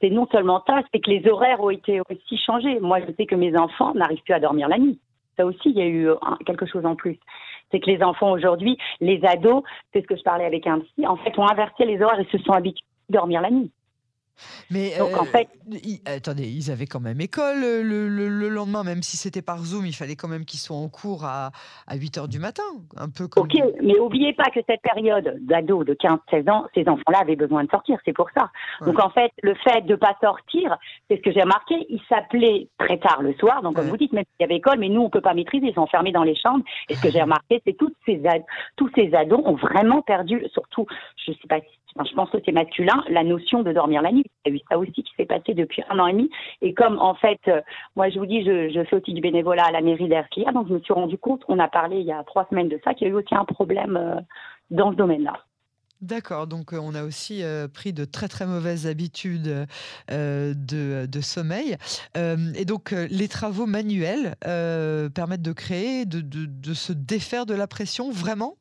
C'est 0.00 0.10
non 0.10 0.26
seulement 0.32 0.62
ça, 0.66 0.82
c'est 0.92 1.00
que 1.00 1.10
les 1.10 1.28
horaires 1.28 1.60
ont 1.60 1.70
été 1.70 2.00
aussi 2.00 2.38
changés. 2.38 2.80
Moi, 2.80 3.00
je 3.00 3.12
sais 3.16 3.26
que 3.26 3.34
mes 3.34 3.56
enfants 3.56 3.94
n'arrivent 3.94 4.22
plus 4.22 4.34
à 4.34 4.40
dormir 4.40 4.68
la 4.68 4.78
nuit. 4.78 4.98
Ça 5.36 5.46
aussi, 5.46 5.70
il 5.70 5.78
y 5.78 5.82
a 5.82 5.86
eu 5.86 6.08
quelque 6.44 6.66
chose 6.66 6.84
en 6.84 6.96
plus 6.96 7.18
c'est 7.70 7.80
que 7.80 7.90
les 7.90 8.02
enfants 8.02 8.32
aujourd'hui, 8.32 8.78
les 9.00 9.22
ados, 9.24 9.62
c'est 9.92 10.00
ce 10.00 10.06
que 10.06 10.16
je 10.16 10.22
parlais 10.22 10.46
avec 10.46 10.66
un 10.66 10.80
psy, 10.80 11.06
en 11.06 11.16
fait, 11.16 11.38
ont 11.38 11.46
inversé 11.46 11.84
les 11.84 12.00
horaires 12.00 12.20
et 12.20 12.26
se 12.32 12.38
sont 12.38 12.52
habitués 12.52 12.84
dormir 13.08 13.40
la 13.40 13.50
nuit. 13.50 13.70
Mais 14.70 14.96
Donc, 14.98 15.16
en 15.16 15.22
euh, 15.22 15.26
fait- 15.26 15.48
ils- 15.70 16.00
attendez, 16.06 16.48
ils 16.48 16.70
avaient 16.70 16.86
quand 16.86 17.00
même 17.00 17.20
école 17.20 17.62
euh, 17.64 17.82
le, 17.82 18.08
le- 18.08 18.28
le 18.28 18.48
lendemain, 18.48 18.84
même 18.84 19.02
si 19.02 19.16
c'était 19.16 19.42
par 19.42 19.58
Zoom, 19.58 19.86
il 19.86 19.92
fallait 19.94 20.16
quand 20.16 20.28
même 20.28 20.44
qu'ils 20.44 20.60
soient 20.60 20.76
en 20.76 20.88
cours 20.88 21.24
à, 21.24 21.50
à 21.86 21.96
8 21.96 22.18
heures 22.18 22.28
du 22.28 22.38
matin, 22.38 22.62
un 22.96 23.08
peu 23.08 23.28
comme. 23.28 23.44
Ok, 23.44 23.54
mais 23.82 23.98
oubliez 23.98 24.32
pas 24.34 24.50
que 24.54 24.60
cette 24.68 24.82
période 24.82 25.38
d'ado 25.40 25.84
de 25.84 25.94
15-16 25.94 26.50
ans, 26.50 26.66
ces 26.74 26.88
enfants-là 26.88 27.20
avaient 27.20 27.36
besoin 27.36 27.64
de 27.64 27.70
sortir, 27.70 27.98
c'est 28.04 28.12
pour 28.12 28.28
ça. 28.36 28.50
Donc 28.84 29.02
en 29.02 29.10
fait, 29.10 29.32
le 29.42 29.54
fait 29.54 29.82
de 29.86 29.94
pas 29.96 30.16
sortir, 30.22 30.76
c'est 31.10 31.16
ce 31.16 31.22
que 31.22 31.32
j'ai 31.32 31.42
remarqué, 31.42 31.74
ils 31.88 32.02
s'appelaient 32.08 32.68
très 32.78 32.98
tard 32.98 33.22
le 33.22 33.34
soir, 33.34 33.62
donc 33.62 33.74
comme 33.76 33.84
Ouais. 33.84 33.90
vous 33.90 33.96
dites, 33.96 34.12
même 34.12 34.24
s'il 34.24 34.42
y 34.42 34.44
avait 34.44 34.56
école, 34.56 34.78
mais 34.78 34.88
nous 34.88 35.00
on 35.02 35.10
peut 35.10 35.20
pas 35.20 35.34
maîtriser, 35.34 35.66
ils 35.68 35.74
sont 35.74 35.80
enfermés 35.82 36.12
dans 36.12 36.24
les 36.24 36.36
chambres. 36.36 36.64
Et 36.88 36.94
ce 36.94 37.02
que 37.02 37.10
j'ai 37.10 37.22
remarqué, 37.22 37.60
c'est 37.66 37.76
toutes 37.76 37.94
ces 38.06 38.20
tous 38.76 38.90
ces 38.94 39.14
ados 39.14 39.40
ont 39.44 39.54
vraiment 39.54 40.02
perdu, 40.02 40.44
surtout, 40.52 40.86
je 41.26 41.32
sais 41.32 41.48
pas, 41.48 41.60
si- 41.60 41.87
je 42.04 42.14
pense 42.14 42.30
que 42.30 42.38
c'est 42.44 42.52
masculin, 42.52 43.02
la 43.08 43.24
notion 43.24 43.62
de 43.62 43.72
dormir 43.72 44.02
la 44.02 44.12
nuit. 44.12 44.24
Il 44.44 44.52
y 44.52 44.54
a 44.54 44.56
eu 44.56 44.60
ça 44.68 44.78
aussi 44.78 44.92
qui 44.92 45.12
s'est 45.16 45.26
passé 45.26 45.54
depuis 45.54 45.82
un 45.88 45.98
an 45.98 46.06
et 46.06 46.12
demi. 46.12 46.30
Et 46.62 46.74
comme 46.74 46.98
en 46.98 47.14
fait, 47.14 47.40
euh, 47.48 47.60
moi 47.96 48.10
je 48.10 48.18
vous 48.18 48.26
dis, 48.26 48.44
je, 48.44 48.70
je 48.70 48.84
fais 48.84 48.96
aussi 48.96 49.12
du 49.14 49.20
bénévolat 49.20 49.64
à 49.64 49.72
la 49.72 49.80
mairie 49.80 50.08
d'Erclia, 50.08 50.52
donc 50.52 50.68
je 50.68 50.74
me 50.74 50.80
suis 50.80 50.92
rendu 50.92 51.18
compte, 51.18 51.42
on 51.48 51.58
a 51.58 51.68
parlé 51.68 51.98
il 52.00 52.06
y 52.06 52.12
a 52.12 52.22
trois 52.24 52.46
semaines 52.50 52.68
de 52.68 52.80
ça, 52.84 52.94
qu'il 52.94 53.08
y 53.08 53.10
a 53.10 53.14
eu 53.14 53.16
aussi 53.16 53.34
un 53.34 53.44
problème 53.44 53.96
euh, 53.96 54.20
dans 54.70 54.92
ce 54.92 54.96
domaine-là. 54.96 55.34
D'accord, 56.00 56.46
donc 56.46 56.72
euh, 56.72 56.78
on 56.80 56.94
a 56.94 57.02
aussi 57.02 57.42
euh, 57.42 57.66
pris 57.66 57.92
de 57.92 58.04
très 58.04 58.28
très 58.28 58.46
mauvaises 58.46 58.86
habitudes 58.86 59.66
euh, 60.12 60.54
de, 60.54 61.06
de 61.06 61.20
sommeil. 61.20 61.76
Euh, 62.16 62.36
et 62.54 62.64
donc 62.64 62.92
les 62.92 63.26
travaux 63.26 63.66
manuels 63.66 64.36
permettent 64.40 65.42
de 65.42 65.52
créer, 65.52 66.06
de, 66.06 66.20
de- 66.20 66.46
de 66.46 66.74
se 66.74 66.92
défaire 66.92 67.46
de 67.46 67.54
la 67.54 67.66
pression, 67.66 68.12
vraiment? 68.12 68.54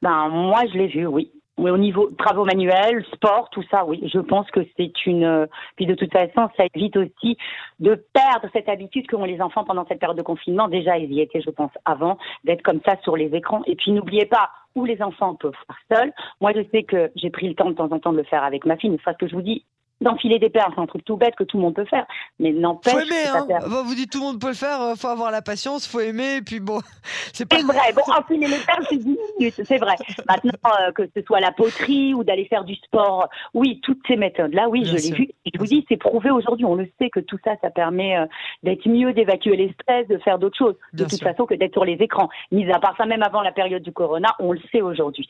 Ben 0.00 0.28
moi 0.28 0.62
je 0.72 0.78
l'ai 0.78 0.86
vu, 0.86 1.06
oui. 1.06 1.30
Oui, 1.58 1.70
au 1.72 1.78
niveau 1.78 2.08
travaux 2.16 2.44
manuels, 2.44 3.04
sport, 3.12 3.50
tout 3.50 3.64
ça, 3.70 3.84
oui. 3.84 4.00
Je 4.12 4.20
pense 4.20 4.48
que 4.52 4.60
c'est 4.76 4.92
une. 5.06 5.24
euh, 5.24 5.46
Puis 5.76 5.86
de 5.86 5.94
toute 5.94 6.12
façon, 6.12 6.48
ça 6.56 6.64
évite 6.72 6.96
aussi 6.96 7.36
de 7.80 7.96
perdre 8.12 8.48
cette 8.52 8.68
habitude 8.68 9.08
qu'ont 9.08 9.24
les 9.24 9.40
enfants 9.40 9.64
pendant 9.64 9.84
cette 9.86 9.98
période 9.98 10.16
de 10.16 10.22
confinement. 10.22 10.68
Déjà, 10.68 10.96
ils 10.98 11.12
y 11.12 11.20
étaient, 11.20 11.40
je 11.40 11.50
pense, 11.50 11.72
avant 11.84 12.16
d'être 12.44 12.62
comme 12.62 12.80
ça 12.86 12.96
sur 13.02 13.16
les 13.16 13.34
écrans. 13.34 13.62
Et 13.66 13.74
puis 13.74 13.90
n'oubliez 13.90 14.26
pas 14.26 14.50
où 14.76 14.84
les 14.84 15.02
enfants 15.02 15.34
peuvent 15.34 15.52
faire 15.66 15.98
seuls. 15.98 16.12
Moi, 16.40 16.52
je 16.54 16.62
sais 16.72 16.84
que 16.84 17.10
j'ai 17.16 17.30
pris 17.30 17.48
le 17.48 17.54
temps 17.54 17.68
de 17.70 17.74
temps 17.74 17.90
en 17.90 17.98
temps 17.98 18.12
de 18.12 18.18
le 18.18 18.24
faire 18.24 18.44
avec 18.44 18.64
ma 18.64 18.76
fille. 18.76 18.90
Une 18.90 18.98
fois 19.00 19.14
que 19.14 19.26
je 19.26 19.34
vous 19.34 19.42
dis 19.42 19.64
d'enfiler 20.00 20.38
des 20.38 20.50
paires, 20.50 20.70
c'est 20.74 20.80
un 20.80 20.86
truc 20.86 21.04
tout 21.04 21.16
bête 21.16 21.34
que 21.36 21.44
tout 21.44 21.56
le 21.56 21.62
monde 21.64 21.74
peut 21.74 21.84
faire. 21.84 22.06
Mais 22.38 22.52
n'empêche. 22.52 22.92
Faut 22.92 23.00
aimer, 23.00 23.26
hein 23.26 23.58
Vous 23.66 23.94
dites 23.94 24.10
tout 24.10 24.18
le 24.20 24.26
monde 24.26 24.40
peut 24.40 24.48
le 24.48 24.54
faire, 24.54 24.80
euh, 24.80 24.94
faut 24.94 25.08
avoir 25.08 25.30
la 25.30 25.42
patience, 25.42 25.86
faut 25.86 26.00
aimer, 26.00 26.36
et 26.36 26.42
puis 26.42 26.60
bon, 26.60 26.80
c'est 27.32 27.48
pas. 27.48 27.56
C'est 27.56 27.66
vrai. 27.66 27.92
Bon, 27.94 28.02
enfiler 28.18 28.46
les 28.46 28.58
paires, 28.58 28.80
c'est 28.88 28.96
10 28.96 29.18
minutes, 29.38 29.60
c'est 29.64 29.78
vrai. 29.78 29.94
Maintenant, 30.28 30.52
euh, 30.82 30.92
que 30.92 31.08
ce 31.14 31.22
soit 31.22 31.40
la 31.40 31.52
poterie 31.52 32.14
ou 32.14 32.24
d'aller 32.24 32.46
faire 32.46 32.64
du 32.64 32.74
sport, 32.76 33.28
oui, 33.54 33.80
toutes 33.82 34.00
ces 34.06 34.16
méthodes-là, 34.16 34.68
oui, 34.68 34.82
Bien 34.82 34.96
je 34.96 34.96
l'ai 34.96 35.14
vu. 35.14 35.28
Et 35.44 35.50
je 35.52 35.58
vous 35.58 35.66
dis, 35.66 35.84
c'est 35.88 35.96
prouvé 35.96 36.30
aujourd'hui. 36.30 36.64
On 36.64 36.74
le 36.74 36.88
sait 37.00 37.10
que 37.10 37.20
tout 37.20 37.38
ça, 37.44 37.52
ça 37.60 37.70
permet 37.70 38.18
euh, 38.18 38.26
d'être 38.62 38.88
mieux, 38.88 39.12
d'évacuer 39.12 39.56
les 39.56 39.72
stress, 39.72 40.06
de 40.08 40.18
faire 40.18 40.38
d'autres 40.38 40.58
choses. 40.58 40.76
De 40.92 40.98
Bien 40.98 41.06
toute 41.06 41.18
sûr. 41.18 41.28
façon, 41.28 41.46
que 41.46 41.54
d'être 41.54 41.72
sur 41.72 41.84
les 41.84 41.94
écrans. 41.94 42.28
Mis 42.52 42.70
à 42.70 42.78
part 42.78 42.96
ça, 42.96 43.06
même 43.06 43.22
avant 43.22 43.42
la 43.42 43.52
période 43.52 43.82
du 43.82 43.92
corona, 43.92 44.28
on 44.38 44.52
le 44.52 44.60
sait 44.70 44.82
aujourd'hui. 44.82 45.28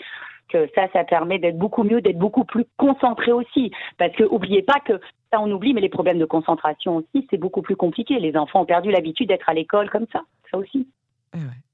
Que 0.49 0.69
ça, 0.75 0.89
ça 0.93 1.05
permet 1.05 1.39
d'être 1.39 1.59
beaucoup 1.59 1.83
mieux, 1.83 2.01
d'être 2.01 2.19
beaucoup 2.19 2.45
plus 2.45 2.65
concentré 2.77 3.33
aussi. 3.33 3.71
Parce 3.99 4.15
que, 4.15 4.25
oubliez 4.25 4.63
pas 4.63 4.81
que 4.81 4.99
ça, 5.31 5.41
on 5.41 5.51
oublie, 5.51 5.75
mais 5.75 5.81
les 5.81 5.89
problèmes 5.89 6.19
de 6.19 6.25
concentration 6.25 6.97
aussi, 6.97 7.27
c'est 7.31 7.37
beaucoup 7.37 7.63
plus 7.63 7.77
compliqué. 7.77 8.19
Les 8.19 8.37
enfants 8.37 8.63
ont 8.63 8.67
perdu 8.67 8.91
l'habitude 8.91 9.29
d'être 9.29 9.49
à 9.49 9.55
l'école 9.55 9.91
comme 9.91 10.07
ça. 10.13 10.23
Ça 10.51 10.59
aussi. 10.59 10.89
Eh 11.35 11.39
ouais. 11.39 11.68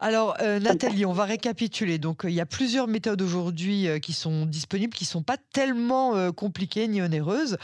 Alors, 0.00 0.34
euh, 0.42 0.58
Nathalie, 0.58 1.06
on 1.06 1.12
va 1.12 1.24
récapituler. 1.24 1.98
Donc, 1.98 2.24
euh, 2.24 2.30
il 2.30 2.34
y 2.34 2.40
a 2.40 2.46
plusieurs 2.46 2.88
méthodes 2.88 3.22
aujourd'hui 3.22 3.88
euh, 3.88 3.98
qui 3.98 4.12
sont 4.12 4.46
disponibles, 4.46 4.94
qui 4.94 5.04
sont 5.04 5.22
pas 5.22 5.36
tellement 5.52 6.32
compliquées 6.32 6.88
ni 6.88 7.02
onéreuses. 7.02 7.56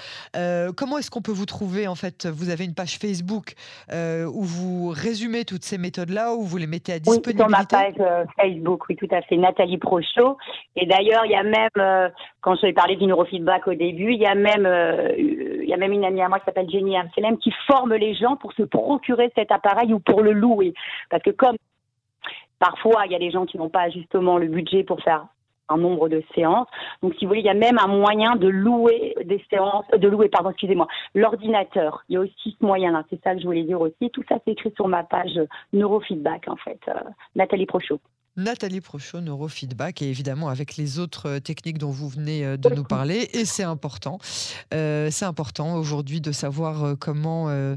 Comment 0.76 0.98
est-ce 0.98 1.10
qu'on 1.10 1.22
peut 1.22 1.32
vous 1.32 1.46
trouver 1.46 1.88
En 1.88 1.94
fait, 1.94 2.26
vous 2.26 2.50
avez 2.50 2.64
une 2.64 2.74
page 2.74 2.98
Facebook 2.98 3.54
où 3.90 4.42
vous 4.42 4.90
résumez 4.90 5.44
toutes 5.44 5.64
ces 5.64 5.78
méthodes-là, 5.78 6.34
où 6.34 6.42
vous 6.42 6.56
les 6.56 6.66
mettez 6.66 6.92
à 6.92 6.96
Oui, 7.06 7.20
sur 7.24 7.48
ma 7.48 7.62
disponibilité? 7.62 7.76
page 7.76 8.26
Facebook, 8.36 8.88
oui, 8.88 8.96
tout 8.96 9.08
à 9.10 9.22
fait, 9.22 9.36
Nathalie 9.36 9.78
Prochot. 9.78 10.36
Et 10.76 10.86
d'ailleurs, 10.86 11.24
il 11.24 11.32
y 11.32 11.36
a 11.36 11.42
même, 11.42 12.10
quand 12.40 12.54
je 12.56 12.66
vais 12.66 12.72
parler 12.72 12.96
du 12.96 13.06
neurofeedback 13.06 13.66
au 13.68 13.74
début, 13.74 14.12
il 14.12 14.20
y 14.20 14.26
a 14.26 14.34
même, 14.34 14.68
il 15.18 15.68
y 15.68 15.74
a 15.74 15.76
même 15.76 15.92
une 15.92 16.04
amie 16.04 16.22
à 16.22 16.28
moi 16.28 16.38
qui 16.38 16.44
s'appelle 16.44 16.70
Jenny 16.70 16.96
Amselem 16.96 17.38
qui 17.38 17.52
forme 17.66 17.94
les 17.94 18.14
gens 18.14 18.36
pour 18.36 18.52
se 18.52 18.62
procurer 18.62 19.32
cet 19.36 19.50
appareil 19.50 19.92
ou 19.92 19.98
pour 19.98 20.22
le 20.22 20.32
louer. 20.32 20.74
Parce 21.10 21.22
que 21.22 21.30
comme 21.30 21.56
parfois, 22.58 23.06
il 23.06 23.12
y 23.12 23.16
a 23.16 23.18
des 23.18 23.30
gens 23.30 23.46
qui 23.46 23.58
n'ont 23.58 23.68
pas 23.68 23.90
justement 23.90 24.38
le 24.38 24.46
budget 24.46 24.84
pour 24.84 25.00
faire 25.02 25.26
un 25.68 25.76
nombre 25.76 26.08
de 26.08 26.22
séances. 26.34 26.68
Donc, 27.02 27.14
si 27.14 27.24
vous 27.24 27.28
voulez, 27.28 27.40
il 27.40 27.46
y 27.46 27.50
a 27.50 27.54
même 27.54 27.78
un 27.78 27.88
moyen 27.88 28.36
de 28.36 28.48
louer 28.48 29.14
des 29.24 29.44
séances, 29.50 29.84
de 29.94 30.08
louer, 30.08 30.28
pardon, 30.28 30.50
excusez-moi, 30.50 30.88
l'ordinateur. 31.14 32.04
Il 32.08 32.14
y 32.14 32.16
a 32.16 32.20
aussi 32.20 32.56
ce 32.58 32.64
moyen-là. 32.64 33.04
C'est 33.10 33.22
ça 33.22 33.34
que 33.34 33.40
je 33.40 33.46
voulais 33.46 33.64
dire 33.64 33.80
aussi. 33.80 34.10
Tout 34.10 34.24
ça, 34.28 34.36
c'est 34.44 34.52
écrit 34.52 34.72
sur 34.76 34.88
ma 34.88 35.04
page 35.04 35.38
neurofeedback, 35.72 36.48
en 36.48 36.56
fait. 36.56 36.80
Euh, 36.88 36.94
Nathalie 37.36 37.66
Prochot. 37.66 38.00
Nathalie 38.38 38.80
Prochot, 38.80 39.20
neurofeedback, 39.20 40.00
et 40.00 40.08
évidemment 40.08 40.48
avec 40.48 40.76
les 40.76 41.00
autres 41.00 41.28
euh, 41.28 41.40
techniques 41.40 41.76
dont 41.78 41.90
vous 41.90 42.08
venez 42.08 42.44
euh, 42.44 42.56
de 42.56 42.68
nous 42.70 42.84
parler. 42.84 43.28
Et 43.34 43.44
c'est 43.44 43.64
important. 43.64 44.18
Euh, 44.72 45.08
c'est 45.10 45.24
important 45.24 45.74
aujourd'hui 45.74 46.20
de 46.20 46.30
savoir 46.32 46.94
comment 47.00 47.46
euh, 47.48 47.74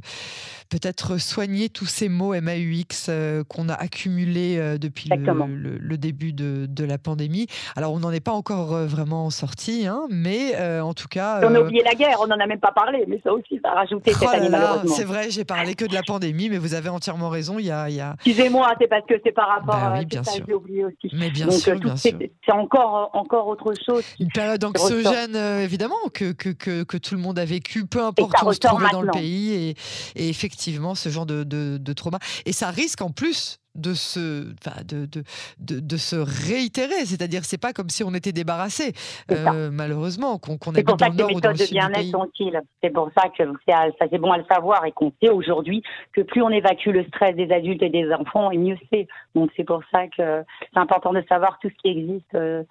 peut-être 0.70 1.18
soigner 1.18 1.70
tous 1.70 1.88
ces 1.88 2.10
mots 2.10 2.34
MAUX 2.40 3.08
euh, 3.10 3.44
qu'on 3.44 3.70
a 3.70 3.74
accumulés 3.74 4.78
depuis 4.80 5.10
le, 5.10 5.16
Exactement. 5.16 5.48
le- 5.48 5.78
le 5.80 5.98
début 5.98 6.32
de, 6.32 6.68
de 6.70 6.84
la 6.86 6.98
pandémie. 7.00 7.48
Alors 7.76 7.92
on 7.94 8.00
n'en 8.00 8.12
est 8.12 8.20
pas 8.20 8.32
encore 8.32 8.76
vraiment 8.86 9.30
sorti, 9.32 9.88
hein, 9.88 10.04
mais 10.12 10.56
en 10.80 10.94
tout 10.94 11.08
cas. 11.08 11.42
On 11.44 11.56
a 11.56 11.60
oublié 11.60 11.84
la 11.84 11.96
guerre, 11.96 12.18
on 12.22 12.28
n'en 12.28 12.40
a 12.40 12.46
même 12.46 12.60
pas 12.60 12.72
parlé, 12.72 13.04
mais 13.08 13.20
ça 13.24 13.34
aussi, 13.34 13.60
ça 13.64 13.72
a 13.72 13.76
rajouté 13.76 14.12
oh 14.14 14.18
cette 14.20 14.30
là 14.30 14.36
année, 14.38 14.50
malheureusement. 14.50 14.96
c'est 14.96 15.04
vrai, 15.06 15.32
j'ai 15.32 15.44
parlé 15.44 15.74
que 15.74 15.86
de 15.86 15.94
la 15.94 16.04
pandémie, 16.08 16.50
mais 16.50 16.58
vous 16.60 16.76
avez 16.76 16.90
entièrement 16.90 17.30
raison. 17.30 17.58
Il 17.58 17.66
y 17.66 17.72
a, 17.72 17.90
il 17.90 17.96
y 17.96 18.00
a... 18.02 18.14
Excusez-moi, 18.26 18.74
c'est 18.80 18.88
parce 18.88 19.06
que 19.08 19.16
c'est 19.26 19.32
par 19.32 19.48
rapport 19.50 19.76
Bah 19.76 19.94
à 19.96 20.00
oui, 20.00 20.06
bien 20.06 20.24
sûr. 20.24 20.46
Oublié 20.54 20.86
aussi. 20.86 21.10
Mais 21.14 21.30
bien 21.30 21.48
Donc, 21.48 21.60
sûr, 21.60 21.74
euh, 21.74 21.80
bien 21.80 21.96
sûr. 21.96 22.18
c'est 22.46 22.52
encore, 22.52 23.10
encore 23.14 23.48
autre 23.48 23.74
chose. 23.86 24.04
Une 24.20 24.32
période 24.32 24.64
anxiogène, 24.64 25.36
euh, 25.36 25.64
évidemment, 25.64 25.96
que, 26.14 26.32
que, 26.32 26.50
que, 26.50 26.84
que 26.84 26.98
tout 26.98 27.16
le 27.16 27.22
monde 27.22 27.40
a 27.40 27.46
vécu, 27.46 27.86
peu 27.86 28.04
importe 28.04 28.34
où 28.42 28.48
on 28.48 28.52
se 28.54 28.60
trouvait 28.60 28.90
dans 28.92 29.02
le 29.02 29.12
pays, 29.12 29.52
et, 29.54 29.70
et 30.16 30.30
effectivement, 30.30 30.96
ce 30.96 31.10
genre 31.10 31.26
de, 31.26 31.44
de, 31.44 31.78
de 31.78 31.94
trauma. 31.94 32.20
Et 32.46 32.54
ça 32.54 32.70
risque 32.70 33.02
en 33.02 33.12
plus 33.12 33.61
de 33.76 33.94
se, 33.94 34.44
de, 34.84 35.06
de, 35.06 35.24
de, 35.60 35.80
de 35.80 35.98
se 35.98 36.16
réitérer, 36.16 37.06
c'est-à-dire 37.06 37.46
c'est 37.46 37.60
pas 37.60 37.74
comme 37.74 37.90
si 37.90 38.04
on 38.04 38.14
était 38.14 38.32
débarrassé, 38.32 38.94
euh, 39.32 39.70
malheureusement, 39.72 40.38
qu'on 40.38 40.58
qu'on 40.58 40.74
C'est 40.74 40.84
pour 40.84 41.00
ça 41.00 41.08
que 41.08 41.14
les 41.14 41.18
nord 41.18 41.36
ou 41.36 41.42
dans 41.42 41.50
le 41.50 41.54
méthodes 41.54 41.68
de 41.68 41.72
bien-être 41.72 42.12
sont 42.12 42.26
utiles. 42.26 42.62
C'est 42.84 42.90
pour 42.90 43.10
ça 43.18 43.30
que 43.30 43.44
ça 43.68 44.06
c'est 44.10 44.18
bon 44.18 44.32
à 44.32 44.38
le 44.38 44.46
savoir 44.52 44.86
et 44.86 44.92
qu'on 44.92 45.14
sait 45.22 45.30
aujourd'hui 45.30 45.84
que 46.14 46.22
plus 46.22 46.42
on 46.42 46.50
évacue 46.50 46.90
le 46.90 47.06
stress 47.06 47.36
des 47.36 47.52
adultes 47.52 47.84
et 47.84 47.90
des 47.90 48.12
enfants, 48.12 48.52
et 48.52 48.58
mieux 48.58 48.78
c'est. 48.92 49.08
Donc 49.36 49.52
c'est 49.56 49.64
pour 49.64 49.82
ça 49.92 50.08
que 50.08 50.44
c'est 50.74 50.80
important 50.80 51.14
de 51.14 51.24
savoir 51.30 51.58
tout 51.62 51.70
ce 51.70 51.76
qui 51.82 51.90
existe 51.90 52.36
euh, 52.36 52.64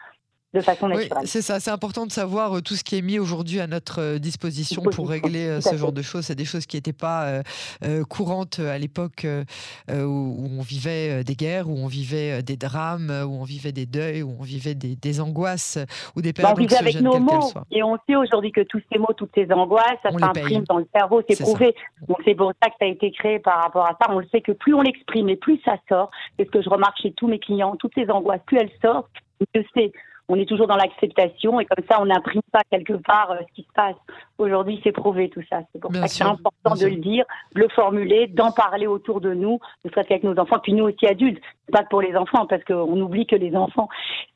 de 0.53 0.61
façon 0.61 0.87
Oui, 0.89 0.97
naturelle. 1.05 1.27
c'est 1.27 1.43
ça. 1.43 1.61
C'est 1.61 1.71
important 1.71 2.07
de 2.07 2.11
savoir 2.13 2.57
euh, 2.57 2.61
tout 2.61 2.75
ce 2.75 2.83
qui 2.83 2.97
est 2.97 3.03
mis 3.03 3.19
aujourd'hui 3.21 3.61
à 3.61 3.67
notre 3.69 4.01
euh, 4.01 4.19
disposition 4.19 4.83
pour 4.83 5.09
régler 5.09 5.47
euh, 5.47 5.61
ce 5.61 5.77
genre 5.77 5.93
de 5.93 6.03
choses. 6.03 6.25
C'est 6.27 6.35
des 6.35 6.45
choses 6.45 6.67
qui 6.67 6.77
n'étaient 6.77 6.93
pas 6.93 7.43
euh, 7.85 8.05
courantes 8.05 8.59
à 8.59 8.77
l'époque 8.79 9.25
euh, 9.25 9.45
où 9.89 10.49
on 10.59 10.63
vivait 10.63 11.23
des 11.23 11.37
guerres, 11.37 11.69
où 11.69 11.77
on 11.77 11.87
vivait 11.87 12.43
des 12.43 12.57
drames, 12.57 13.11
où 13.27 13.41
on 13.41 13.45
vivait 13.45 13.71
des 13.73 13.87
deuils, 13.87 14.23
où 14.23 14.35
on 14.41 14.43
vivait 14.43 14.75
des, 14.75 14.97
des 14.97 15.21
angoisses 15.21 15.79
ou 16.17 16.23
des 16.23 16.33
Bah, 16.33 16.49
on 16.51 16.55
périodes 16.55 16.71
vivait 16.71 16.81
avec 16.81 17.01
nos 17.01 17.19
mots 17.21 17.53
et 17.71 17.83
on 17.85 17.97
sait 18.09 18.17
aujourd'hui 18.17 18.51
que 18.51 18.63
tous 18.63 18.81
ces 18.93 18.99
mots, 18.99 19.13
toutes 19.17 19.31
ces 19.35 19.51
angoisses, 19.53 19.85
ça 20.03 20.11
s'imprime 20.11 20.65
dans 20.65 20.79
le 20.79 20.87
cerveau, 20.95 21.23
c'est 21.29 21.37
C'est 21.37 21.45
prouvé. 21.45 21.75
Donc 22.09 22.19
c'est 22.25 22.35
pour 22.35 22.53
ça 22.61 22.69
que 22.71 22.75
ça 22.81 22.87
a 22.87 22.89
été 22.89 23.13
créé 23.13 23.39
par 23.39 23.63
rapport 23.63 23.85
à 23.87 23.97
ça. 24.01 24.11
On 24.11 24.19
le 24.19 24.27
sait 24.33 24.41
que 24.41 24.53
plus 24.53 24.75
on 24.75 24.83
l'exprime 24.83 25.29
et 25.29 25.37
plus 25.37 25.61
ça 25.65 25.77
sort. 25.89 26.11
C'est 26.39 26.47
ce 26.47 26.51
que 26.51 26.61
je 26.61 26.69
remarque 26.69 26.99
chez 27.01 27.13
tous 27.13 27.29
mes 27.29 27.39
clients, 27.39 27.77
toutes 27.77 27.95
ces 27.95 28.11
angoisses, 28.11 28.41
plus 28.47 28.59
elles 28.59 28.73
sortent, 28.83 29.07
mieux 29.55 29.65
c'est. 29.75 29.93
On 30.31 30.37
est 30.37 30.47
toujours 30.47 30.69
dans 30.69 30.77
l'acceptation 30.77 31.59
et 31.59 31.67
comme 31.67 31.85
ça 31.91 32.01
on 32.01 32.05
n'imprime 32.07 32.41
pas 32.53 32.61
quelque 32.71 32.93
part 32.93 33.33
euh, 33.33 33.39
ce 33.49 33.53
qui 33.55 33.63
se 33.63 33.73
passe. 33.75 33.97
Aujourd'hui 34.39 34.81
c'est 34.85 34.93
prouvé 34.93 35.29
tout 35.29 35.43
ça. 35.51 35.61
C'est 35.73 35.81
pour 35.81 35.91
Bien 35.91 36.03
ça 36.03 36.07
que 36.07 36.13
c'est 36.15 36.25
important 36.25 36.71
de 36.75 36.77
sûr. 36.79 36.89
le 36.89 36.97
dire, 36.97 37.25
de 37.57 37.61
le 37.63 37.69
formuler, 37.71 38.29
d'en 38.29 38.53
parler 38.53 38.87
autour 38.87 39.21
de 39.21 39.35
nous, 39.35 39.59
ne 39.85 39.91
serait-ce 39.91 40.07
qu'avec 40.07 40.23
nos 40.23 40.39
enfants, 40.39 40.61
puis 40.63 40.73
nous 40.73 40.85
aussi 40.85 41.05
adultes. 41.07 41.43
Pas 41.73 41.83
que 41.83 41.89
pour 41.89 42.01
les 42.01 42.15
enfants 42.17 42.47
parce 42.47 42.63
qu'on 42.65 43.01
oublie 43.01 43.27
que 43.27 43.37
les 43.37 43.55
enfants 43.57 43.89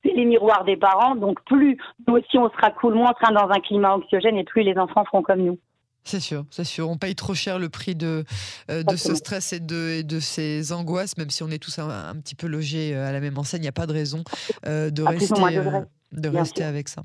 c'est 0.03 0.13
les 0.13 0.25
miroirs 0.25 0.65
des 0.65 0.77
parents. 0.77 1.15
Donc 1.15 1.43
plus 1.45 1.79
nous 2.09 2.17
aussi 2.17 2.39
on 2.39 2.51
sera 2.51 2.71
cool, 2.73 2.95
moins 2.95 3.13
on 3.13 3.21
sera 3.25 3.33
dans 3.33 3.51
un 3.55 3.61
climat 3.61 3.95
anxiogène 3.95 4.37
et 4.37 4.45
plus 4.45 4.63
les 4.63 4.77
enfants 4.77 5.05
feront 5.05 5.23
comme 5.23 5.43
nous. 5.43 5.59
C'est 6.07 6.21
sûr, 6.21 6.45
c'est 6.51 6.65
sûr. 6.65 6.89
On 6.91 6.99
paye 6.99 7.15
trop 7.15 7.35
cher 7.35 7.59
le 7.59 7.71
prix 7.71 7.95
de, 7.95 8.25
euh, 8.71 8.83
de 8.83 8.95
ce 8.97 9.15
stress 9.15 9.55
et 9.55 9.61
de, 9.61 9.97
et 9.99 10.03
de 10.03 10.21
ces 10.21 10.73
angoisses, 10.73 11.17
même 11.17 11.31
si 11.31 11.43
on 11.43 11.51
est 11.51 11.59
tous 11.59 11.79
un, 11.79 11.89
un 11.89 12.15
petit 12.17 12.35
peu 12.35 12.47
logés 12.47 12.95
euh, 12.95 13.09
à 13.09 13.13
la 13.13 13.21
même 13.21 13.39
enseigne. 13.39 13.61
Il 13.61 13.63
n'y 13.63 13.69
a 13.69 13.73
pas 13.73 13.87
de 13.87 13.93
raison 13.95 14.23
euh, 14.67 14.91
de 14.91 15.03
À 15.03 15.11
rester, 15.11 15.35
de 16.13 16.63
avec 16.63 16.89
ça. 16.89 17.05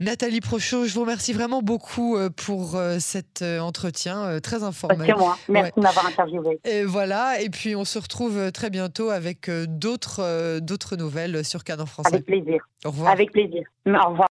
Nathalie 0.00 0.40
Prochot, 0.40 0.86
je 0.86 0.94
vous 0.94 1.02
remercie 1.02 1.32
vraiment 1.32 1.62
beaucoup 1.62 2.18
pour 2.36 2.78
cet 2.98 3.42
entretien 3.42 4.40
très 4.40 4.58
Parce 4.58 4.62
informel. 4.64 5.12
que 5.12 5.18
moi, 5.18 5.38
merci 5.48 5.72
de 5.76 5.82
m'avoir 5.82 6.06
interviewé. 6.06 6.60
Et 6.64 6.82
voilà, 6.84 7.40
et 7.40 7.48
puis 7.48 7.76
on 7.76 7.84
se 7.84 7.98
retrouve 7.98 8.50
très 8.52 8.70
bientôt 8.70 9.10
avec 9.10 9.48
d'autres 9.50 10.58
d'autres 10.58 10.96
nouvelles 10.96 11.44
sur 11.44 11.64
Canon 11.64 11.86
Français. 11.86 12.14
Avec 12.14 12.26
plaisir. 12.26 12.60
Au 12.84 12.90
revoir. 12.90 13.12
Avec 13.12 13.32
plaisir. 13.32 13.62
Au 13.86 14.10
revoir. 14.10 14.28